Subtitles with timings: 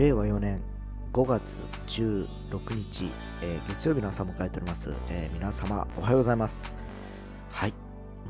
[0.00, 0.62] 令和4年
[1.12, 3.10] 5月16日、
[3.42, 6.72] えー月曜日の朝を迎えております、えー皆様おはようございます。
[7.50, 7.74] はい。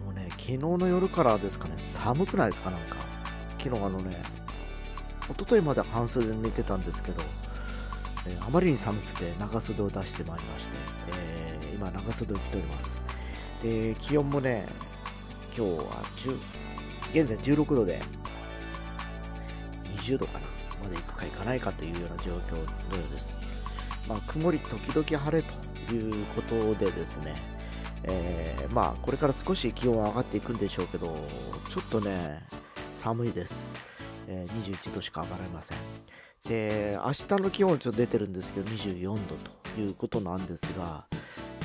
[0.04, 2.96] もうね昨日の夜からですかね寒くないですかなんか。
[3.56, 4.20] 昨日あのね
[5.30, 7.22] 一昨日まで半袖で寝てたんですけど、
[8.26, 10.72] えーあまりに寒くて長袖を出してまいりまして、
[11.12, 13.00] えー今長袖を着ております。
[13.62, 14.66] で気温もね
[15.56, 15.84] 今日は
[17.12, 18.02] 10現在16度で
[19.94, 20.49] 20度かな。
[20.82, 22.64] まで行くか行かないかというような状況のよ
[23.06, 23.40] うです。
[24.08, 25.42] まあ、曇り時々晴れ
[25.86, 27.34] ということでですね、
[28.04, 31.06] えーまあ、これから少し気温は上がっていくんでしょうけど、
[31.68, 32.42] ちょっとね、
[32.90, 33.72] 寒いです。
[34.26, 35.78] えー21度しか上がれません。
[36.48, 39.18] で、明日の気温ちょっと出てるんですけど、24度
[39.74, 41.04] ということなんですが、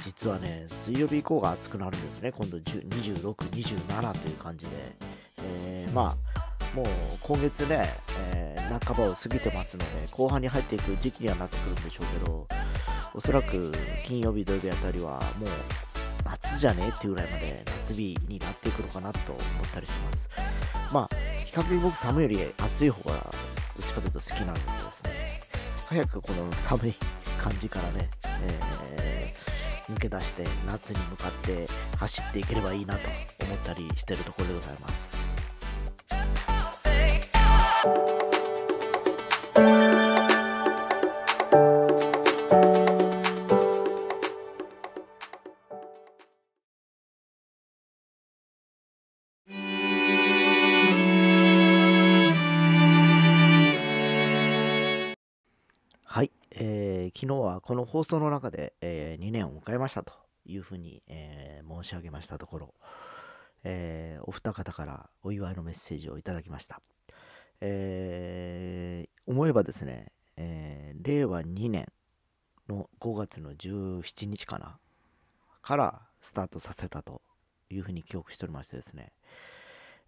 [0.05, 2.31] 実はね、水曜日以降が暑くなるんですね。
[2.31, 4.71] 今度26、27という感じで。
[5.47, 6.15] えーま、
[6.75, 6.85] もう
[7.21, 7.83] 今月ね、
[8.31, 12.47] えー半ばを過ぎてますので、後半に入っていく時期にはなってくるんでしょうけど、
[13.13, 13.71] おそらく
[14.05, 15.49] 金曜日、土曜日あたりはもう
[16.25, 20.29] 夏じゃねえっていうぐらいまで夏日になっていくのかなと思ったりします。
[20.91, 21.09] まあ、
[21.45, 25.41] 比較的僕寒いより暑い方がどっちかというと好きなのでですね、
[25.87, 26.95] 早くこの寒い
[27.39, 28.09] 感じからね、
[28.43, 28.85] えー
[29.87, 33.01] 抜け出して夏に向かって走っていければいいなと
[33.45, 35.24] 思ったりしてるところでございます。
[56.57, 60.13] えー昨日はこの放送の中で、え2年を迎えましたと
[60.45, 62.73] いうふうに、えー申し上げましたところ、
[63.63, 66.81] えお二方からお祝いのメッセージをいただきました。
[67.61, 71.87] え思えばですね、え令和2年
[72.69, 74.77] の5月の17日かな
[75.61, 77.21] からスタートさせたと
[77.69, 79.11] いうふうに記憶しておりましてですね、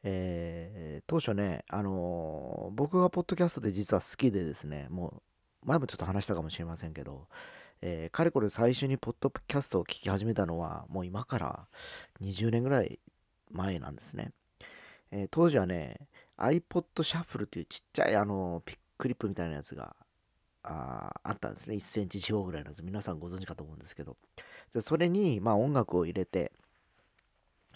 [0.04, 5.22] えー当初ね、あのー僕がポッドキャストで実は好きでですね、も
[5.68, 7.28] 前もちょっと話したかもしれませんけど、
[7.82, 11.68] えーかれこれ最初にポッドキャストを聞き始めたのは、もう今から
[12.22, 13.00] 20年ぐらい
[13.52, 14.32] 前なんですね。
[15.12, 16.08] えー当時はね、
[16.38, 19.94] iPod Shuffle っていうちっちゃいあのピックリップみたいなやつが
[20.64, 21.76] ああったんですね。
[21.76, 22.82] 1センチ四方ぐらいのやつ。
[22.82, 24.16] 皆さんご存知かと思うんですけど。
[24.82, 26.52] それに、まあ、音楽を入れて、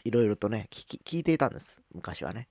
[0.03, 1.81] いろいろとね聞き、聞いていたんです。
[1.93, 2.47] 昔はね。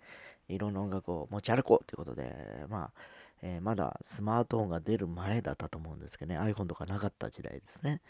[0.49, 2.35] いろんな音楽を持ち歩こうということで、
[2.69, 3.01] まあ、
[3.43, 8.01] えーまだスマートフォンが出る前だったと思うんですけどね、iPhone とかなかった時代ですね。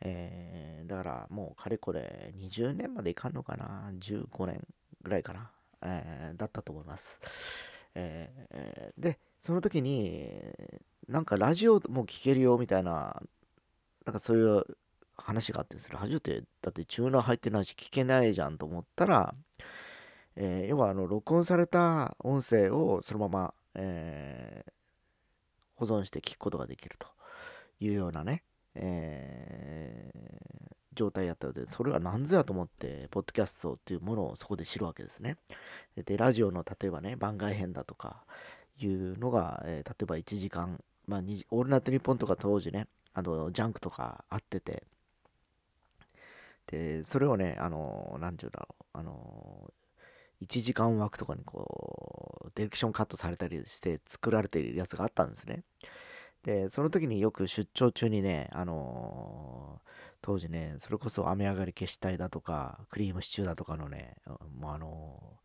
[0.00, 4.66] えーだからもうかれこれ20年までいかんのかな、15年
[5.02, 5.50] ぐらいかな、
[5.82, 7.18] えーだったと思います。
[7.94, 10.30] えーで、その時に、
[11.08, 13.22] なんかラジオも聴けるよみたいな、
[14.04, 14.64] なんかそういう
[15.16, 19.34] 話があってです、ラジオってだってチューナー入ってないし聞けないじゃんと思ったら、
[20.36, 24.72] えー要はあの録音された音声をそのまま、えー
[25.76, 27.06] 保存して聞くことができると
[27.80, 28.42] いうようなね、
[28.74, 30.28] えー
[30.94, 35.36] 状態やったので、それは何ぞやと思って、ポッドキャストっていうものをそこで知るわけですね。
[35.96, 38.24] で、ラジオの例えばね、番外編だとか
[38.80, 44.82] いうのが、えー例えば1時間、まあ、2オールナイトニッポンとか当時ね、あの、ジャンクとかあってて、
[46.66, 49.72] で、それをね、あの、なんていうんだろう、あの、
[50.42, 55.64] 1時間枠とかにこう、ディレクションカットされたりして作られているやつがあったんですね。
[56.44, 59.80] で、その時によく出張中にね、あの
[60.22, 64.16] 当時ね、それこそ雨上がり消したいだとか、クリームシチューだとかのね、
[64.56, 65.38] もうあの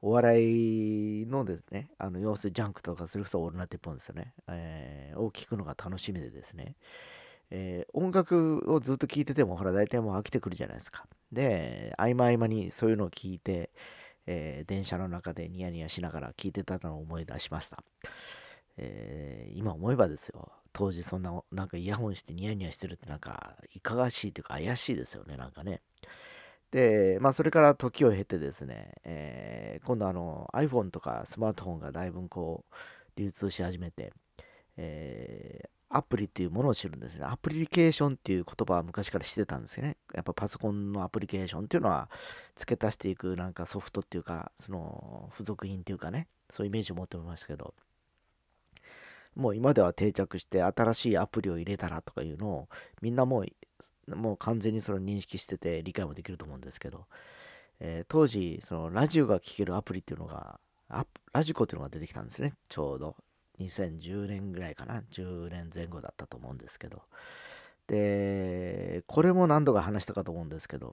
[0.00, 6.76] お笑いのですね、あの、要するにジャンクとか、それこそオールナイトニッポンですよね、えーを聞くのが楽しみでですね、
[7.50, 11.06] えー音楽をずっと聴いてても、ほら、大体もう飽きてくるじゃないですか。
[11.32, 13.70] で、合間合間にそういうのを聞いて、
[14.30, 17.82] えー電車の中でニヤニヤしながら聞いてたのを思い出しました。
[18.76, 25.80] えー今思えばですよ、当時そんな、なんかイヤホンしてニヤニヤしてるってなんか、いかがしいというか怪しいですよね、なんかね。
[26.70, 32.74] で、まあそれから時を経てですね、えー今度あの iPhone とかスマートフォンがだいぶこう
[33.16, 34.12] 流通し始めて、
[34.76, 37.24] えアプリっていうものを知るんですね。
[37.24, 39.96] アプリケーションっていう言葉は昔からしてたんですよね。
[40.14, 42.10] やっぱパソコンのアプリケーションっていうのは
[42.56, 47.74] 付け足していくなんかソフトっていうか、その付属品っていうかね、そういうイメージを持ってましたけど、
[49.34, 52.68] もう今では定着して新しいアプリを入れたらとかいうのを
[53.00, 57.06] みんなもうもう完全にそれを認識してて理解もできると思うんですけど、
[57.80, 60.60] えー当時そのラジオが聴けるアプリっていうのが
[61.32, 62.54] ラジコっていうのが出てきたんですね。
[62.68, 63.16] ちょうど。
[63.60, 65.02] 2010年ぐらいかな。
[65.12, 67.02] 10年前後だったと思うんですけど。
[67.88, 70.92] でこれも何度か話したかと思うんですけど、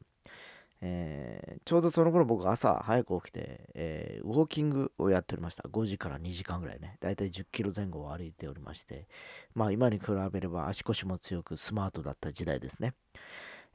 [0.81, 5.63] えー、ちょうどその頃僕朝早く起きて、えー、ウォーキングをやっておりました。
[5.67, 6.97] 5時から2時間ぐらいね。
[7.01, 9.07] だいたい10キロ前後を歩いておりまして。
[9.53, 12.93] まあ今に比べれば足腰も強くスマートだった時代ですね、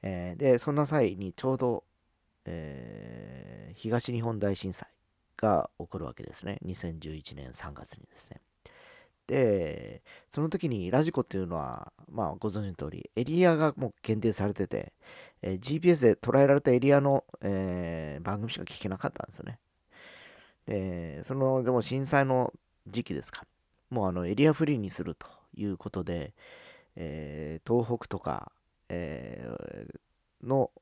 [0.03, 1.85] えー、でそんな際にちょうど、
[2.47, 4.89] え東日本大震災
[5.37, 6.59] が起こるわけですね。
[6.65, 8.41] 2011年3月にですね。
[9.31, 14.93] で、その時にラジコっていうのは、まあご存知の通り、エリアがもう限定されてて、
[15.41, 19.61] えー、GPS で捉えられたエリアの、えー、番組しか聞けなかったんですよね。
[20.67, 22.53] で、その、でも震災の
[22.89, 23.45] 時期ですか。
[23.89, 26.35] もうあのエリアフリーにするということで、
[26.97, 28.51] えー、東北とか、
[28.89, 29.49] え
[30.43, 30.73] の、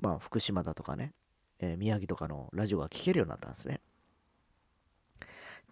[0.00, 1.12] まあ、福島だとかね、
[1.60, 3.80] え宮城とかのラジオが聴けるようになったんですね。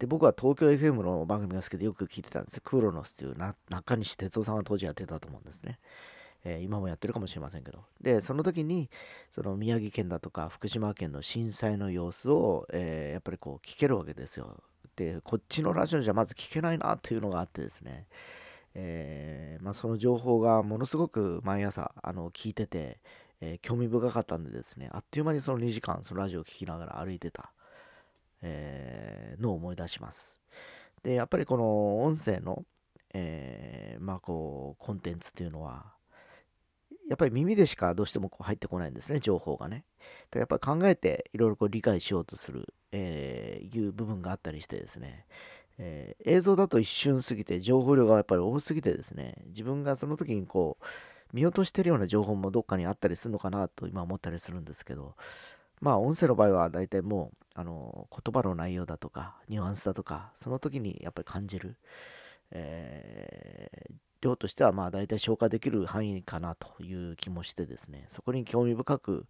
[0.01, 2.63] で、僕は東京 FM の番組が好きでよく聞いてたんですよ。
[2.65, 3.37] クロノスっていう
[3.69, 5.79] 中西哲夫さんが当時やってたと思うんですね。
[6.43, 7.85] えー、今もやってるかもしれませんけど。
[8.01, 8.89] で、その時に、
[9.31, 14.63] その宮城県だとか福島県の震災の様子を、えー、やっぱりこう聞けるわけですよ。
[14.97, 18.07] で、こっちのラジオじゃまず聞けないなっていうのがあってですね。
[18.75, 23.01] えー、まあ、その情報がものすごく毎朝あの聞いてて、
[23.43, 27.53] え興味深かったんでですね、あっという間にその2時間そのラジオを聴きながら歩いてた。
[28.43, 30.41] えー、のを思い出します。
[31.03, 32.65] で、やっぱりこの音声の、
[33.13, 35.93] えー、まあこう、コンテンツっていうのは、
[37.09, 39.85] やっぱり耳でしかどうしてもこう入ってこないんですね、情報がね。
[39.99, 45.27] だからやっぱり考えていろいろこう理解しようとする、えー、いう部分があったりしてですね、
[45.79, 50.85] えー、映像だと一瞬過ぎて情報量がやっぱり多すぎてですね、自分がその時にこう、
[51.33, 55.15] 見落としてるような情報もどっかにあったりするのかなと今思ったりするんですけど、
[55.81, 61.77] まあ音声の場合は大体もうあの言葉の内容だとかニュアンスだとかその時にやっぱり感じる、
[62.51, 68.07] えー、量としてはまあ大体消化できる範囲かなという気もしてですね。
[68.11, 69.27] そこに興味深く、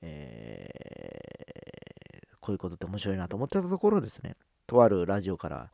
[0.00, 4.36] えー、こういうことって面白いなと思ってたところですね。
[4.66, 5.70] とあるラジオから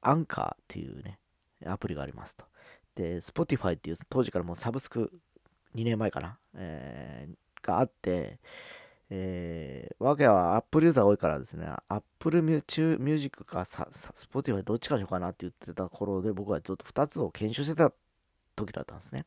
[0.00, 1.18] アンカーっていうね
[1.66, 2.44] アプリがありますと。
[2.94, 5.12] で Spotify っていう当時からもうサブスク
[5.74, 8.38] 2年前かな、えー、があって
[9.10, 17.92] えー、わけは Apple ユーザー多いからですね、Apple Music か Spotify どっちかしようかなって言ってた頃で僕はちょっと2つを検証してた
[18.56, 19.26] 時だったんですね。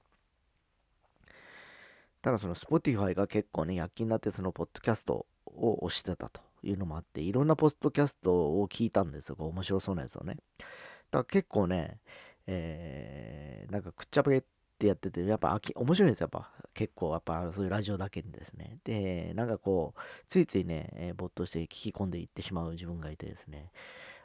[2.22, 9.36] ただその Spotify が結構ね、躍起になってそのポッドキャストを推してたというのもあって、いろんなポッドキャストを聞いたんですよ。
[9.38, 10.36] 面白そうなやつをね。
[10.36, 10.68] だか
[11.12, 12.00] ら結構ね、
[12.48, 14.44] えー、なんかくっちゃべっ
[14.78, 16.52] ってやってて、やっぱ面白いんですよ、やっぱ。
[16.76, 18.78] 結構、やっぱそういうラジオだけにですね。
[18.84, 23.72] で、なんかこう、ついついね、えー、没頭して聞き込んでいってしまう自分がいてですね。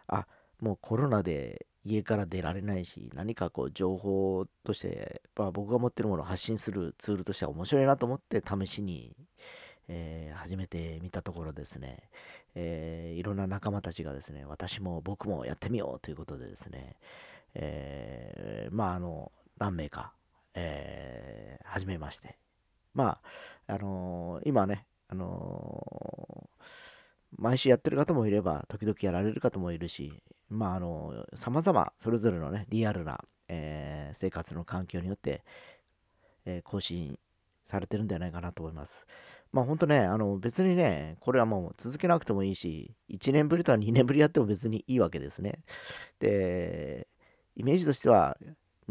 [0.07, 0.27] あ、
[0.61, 9.17] もうコロナで家から出られないし、何かこう情報として、まあ、僕が持ってるものを発信するツールとしては面白いなと思って試しに、
[9.89, 12.11] えー、始めてみたところですね、
[12.55, 16.97] えー、いろんな仲間たちがですね、私も僕もやってみようということでですね、
[17.55, 20.13] えー、まああの、何名か
[20.55, 22.39] えー、始めまして。
[22.95, 23.21] ま
[23.67, 26.65] あ、あのー、今ね、あのー、
[27.37, 35.43] 毎週やってる方もいれば、時々やられる方もいるし、まあ、あのー、様々、それぞれのね、リアルな、えー、生活の環境によって、
[36.45, 37.19] えー、更新
[37.67, 39.07] されてるんじゃないかなと思います。
[39.53, 45.61] まあ本当ね、あの別にね、これはもう続けなくてもいいし、1年ぶりとか2年ぶりやっても別にいいわけですね。
[46.21, 47.07] で、
[47.55, 48.39] イメージとしては、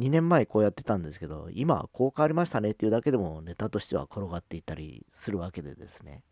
[0.02, 6.24] 2年前こうやってたんですけど、今はこう変わりましたねっていうだけでもネタとしては転がっていったりするわけでですね、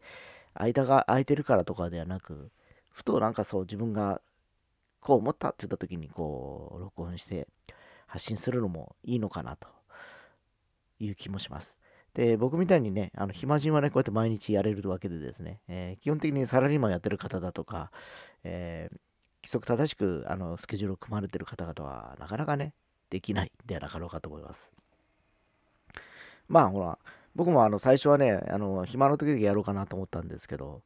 [0.56, 2.52] 間が空いてるからとかではなく、
[2.92, 4.22] ふとなんかそう自分が
[5.00, 7.48] こう思ったって言った時にこう録音して
[8.08, 9.68] 発信するのもいいのかなと
[11.00, 11.80] いう気もします。
[12.14, 17.92] で、僕みたいにね、あの暇人はね、こうやって毎日やれるわけでですね、えー、基本的にサラリーマンやってる方だとか、
[18.44, 18.98] えー、
[19.44, 22.74] 規則正しくあのスケジュールを組まれてる方々はなかなかね、
[23.10, 24.72] できないんではなかろうかと思います。
[26.48, 26.98] まあほら、
[27.36, 30.82] 僕もあの最初はね、あの暇の時でやろうかなと思ったんですけど、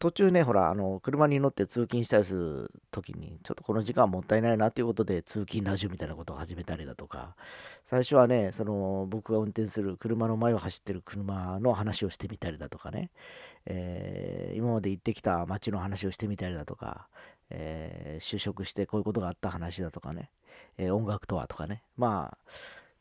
[0.00, 7.36] 途中ね、ほら、あの車に乗って通勤したりする時に、ちょっとこの時間もったいないなっていうことで通勤ラジオみたいなことを始めたりだとか、
[7.84, 13.10] 最初はね、その僕が運転する車の前を走ってる車の話をしてみたりだとかね、
[13.66, 17.08] えー、今まで行ってきた街の話をしてみたりだとか、
[17.50, 20.30] えー、就職してこういうことがあった話だとかね、
[20.78, 21.82] えー、音楽とはとかね。
[21.96, 22.38] まあ、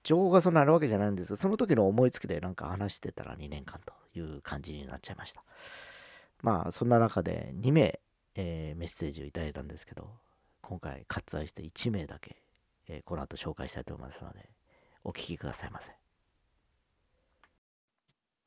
[0.04, 5.44] 情報がそんなあるわけじゃないんですが、その時の思いつきでなんか話してたら2年間という感じになっちゃいました。
[6.42, 8.00] まあ、そんな中で2名、
[8.36, 10.10] えー、メッセージをいただいたんですけど、
[10.62, 12.38] 今回割愛して1名だけ、
[12.88, 14.50] え、この後紹介したいと思いますので、
[15.04, 15.92] お聞きくださいませ。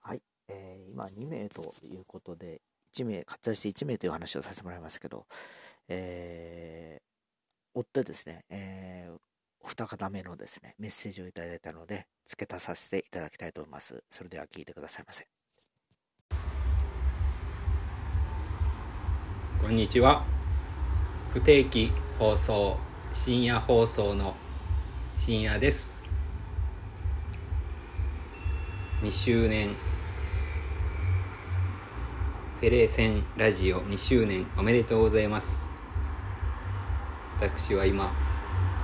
[0.01, 2.61] はい、えー、今2名ということで、
[2.95, 5.27] 1名、割愛して1名という話をさせてもらいましたけど、
[5.89, 9.15] えー、追ってですね、えー、
[9.61, 14.03] お二方目のですね、メッセージをいただいたので、付け足させていただきたいと思います。
[14.11, 15.27] それでは聞いてくださいませ。
[19.61, 20.25] こんにちは。
[21.33, 22.77] 不定期放送、
[23.13, 24.35] 深夜放送の
[25.17, 26.11] 深夜です。
[29.03, 29.71] 2周年、
[32.63, 35.75] フェレーセンラジオ2周年おめでとうございます。
[37.37, 38.13] 私は今、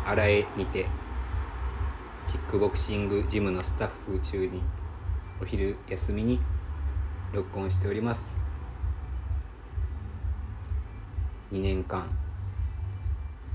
[0.05, 0.87] 新江にて、
[2.27, 4.63] キックボクシングジムのスタッフ中に、
[5.41, 6.41] お昼休みに
[7.33, 8.37] 録音しております。
[11.53, 12.11] 2年間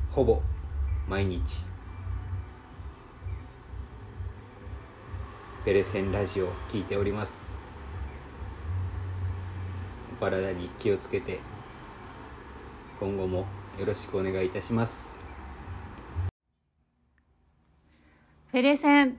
[0.09, 0.41] ほぼ
[1.05, 1.65] 毎日
[5.65, 7.62] ベレセンラジオを聞いております
[10.23, 11.41] 体に気をつけて
[12.97, 13.45] 今後も
[13.77, 15.19] よろしくお願いいたします。
[18.51, 19.17] フェレセン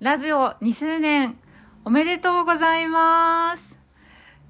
[0.00, 1.38] ラジオ2周年
[1.84, 3.78] おめでとうございます。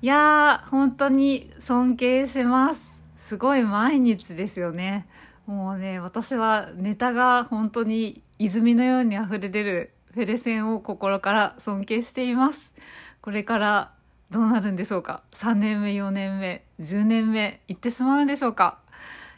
[0.01, 2.99] いやー本当に尊敬します。
[3.17, 5.07] すごい毎日ですよね。
[5.47, 12.73] もうね私はネタが本当に泉のように溢れ出るフェレセンを心から尊敬しています。
[13.21, 13.93] これから
[14.33, 18.79] どうなるんでしょうか？3年目4年目10年目いってしまうんでしょうか？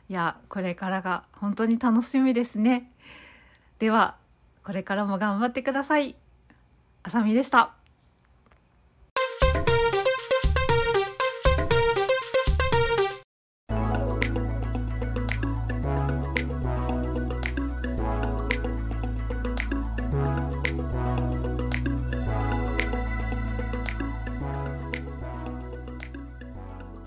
[0.08, 2.90] いやこれからが本当に楽しみですね。
[3.78, 4.16] では
[4.62, 6.14] これからも頑張ってください。
[7.02, 7.74] あさみでした。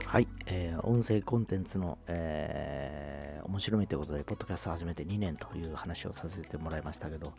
[0.07, 7.33] はい、えー、音声コンテンツの、えー、面白みということで、ポッドキャスト始めて2年という話をさせてもらいましたけど、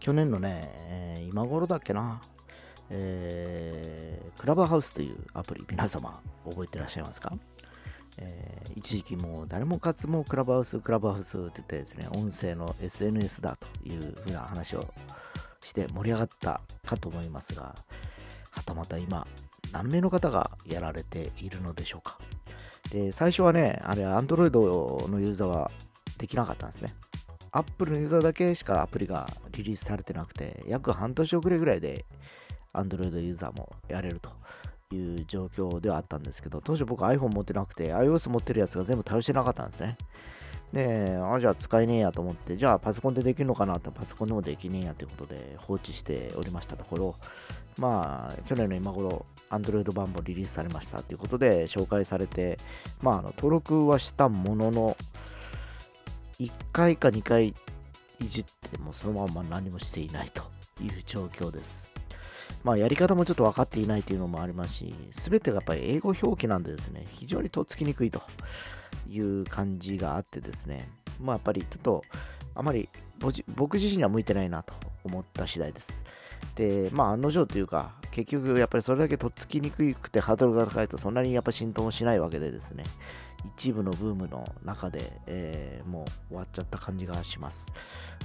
[0.00, 2.22] 去年のね、えー、今頃だっけな、
[2.88, 7.34] えー、クラブハウスというアプリ、皆様覚えてらっしゃいますか、
[8.16, 14.88] えー、一時期もう誰もかつもクラブハウス、クラブハウスって言ってですね、音声の SNS だというふうな話を
[15.62, 17.74] して盛り上がったかと思いますが、
[18.52, 19.26] はたまた今、
[19.74, 22.18] 何名の方がやられているのでしょうか。
[22.90, 24.50] で、最初はね、あれ、Android
[25.08, 25.70] のユーザーは
[26.16, 26.94] できなかったんですね。
[27.50, 32.04] Apple のユーザーだけしかアプリがリリースされてなくて、約半年遅れぐらいで
[32.72, 34.30] Android ユーザーもやれると
[34.94, 39.98] いう状況ではあったんですけど、当初僕 iPhone 持ってなくて、iOS 持ってるやつが全部対応してなかったんですね。
[40.74, 47.14] で、あ、じゃあ使えねえやと思って、じゃあパソコンでできるのかなってパソコンでもできねえやということで放置しておりましたところ、
[47.78, 52.58] まあ、去年の今頃、Android 版もリリースされましたということで紹介されて、
[53.00, 54.96] まあ、あの登録はしたものの、
[56.40, 57.54] 1回か2回
[58.18, 60.42] いじってもそのまま何もしていないと
[60.82, 61.88] いう状況です。
[62.64, 68.22] まあ、やり方もちょっと分かっていないというのもありますし、すべてがやっぱり英語表記なんでですね、非常にとっつきにくいと
[69.08, 72.02] いう感じがあってですね、まあやっぱりちょっと、
[72.54, 72.88] あまり
[73.56, 76.04] 僕自身には向いてないなと思った次第です。
[76.56, 82.84] で、まあ、案の定というか、結局、やっぱりそれだけとっつきにくくてハードルが高いと、そんなにやっぱ浸透もしないわけでですね、
[83.56, 87.66] 一部のブームの中で、えー、もう終わっちゃった感じがします。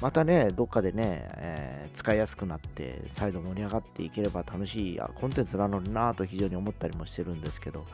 [0.01, 7.85] またね、どっかでね、えー、使いやすくなって、再度盛り上がっていければ楽しいコンテンツなのになぁと非常に思ったりもしてるんですけど、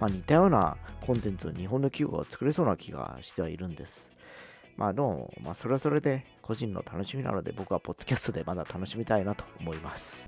[0.00, 0.76] まあ、似たような
[1.06, 4.10] コンテンツを日本の企業が作れそうな気がしてはいるんです。
[4.76, 10.26] まあどうも、まあそれはそれで個人の楽しみなので僕はポッドキャストでまだ楽しみたいなと思います。